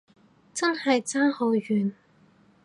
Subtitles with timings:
[0.51, 1.91] 真係爭好遠